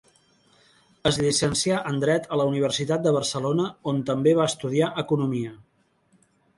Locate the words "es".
1.09-1.19